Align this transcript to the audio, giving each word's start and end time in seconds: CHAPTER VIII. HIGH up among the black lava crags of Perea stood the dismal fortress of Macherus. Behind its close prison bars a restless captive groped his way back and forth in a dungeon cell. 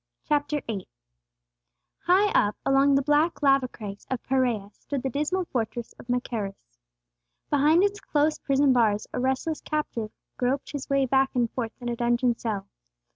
CHAPTER 0.23 0.61
VIII. 0.65 0.87
HIGH 2.07 2.31
up 2.33 2.57
among 2.65 2.95
the 2.95 3.03
black 3.03 3.43
lava 3.43 3.67
crags 3.67 4.07
of 4.09 4.23
Perea 4.23 4.71
stood 4.73 5.03
the 5.03 5.11
dismal 5.11 5.45
fortress 5.45 5.93
of 5.99 6.07
Macherus. 6.09 6.79
Behind 7.51 7.83
its 7.83 7.99
close 7.99 8.39
prison 8.39 8.73
bars 8.73 9.05
a 9.13 9.19
restless 9.19 9.61
captive 9.61 10.09
groped 10.37 10.71
his 10.71 10.89
way 10.89 11.05
back 11.05 11.35
and 11.35 11.51
forth 11.51 11.73
in 11.79 11.87
a 11.87 11.95
dungeon 11.95 12.35
cell. 12.35 12.67